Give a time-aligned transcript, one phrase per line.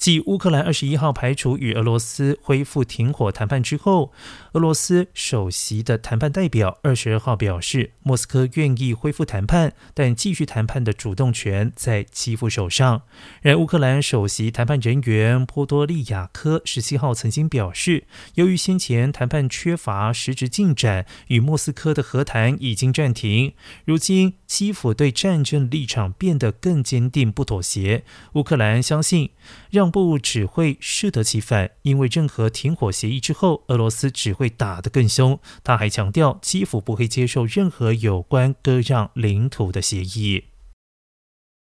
[0.00, 4.14] 继乌克兰二十一号排除与俄罗斯恢复停火谈判之后，
[4.54, 13.02] 俄罗斯首席的谈判代表二十二号表示，莫斯科愿意恢复谈判，但继续谈判的主动权在基辅手上。
[13.42, 18.04] 然乌克兰首席谈判人员波多利亚科十七号曾经表示，
[18.36, 23.52] 由于先前谈判缺乏实质进展，与莫斯科的和谈已经暂停。
[23.84, 28.02] 如今基辅对战争立场变得更坚定，不妥协。
[28.32, 29.28] 乌克兰相信
[29.70, 29.89] 让。
[29.90, 35.38] 不只会适得其反，因为任何停火协议之后，俄罗斯只会打得更凶。
[35.64, 40.49] 他还强调，基辅不会接受任何有关割让领土的协议。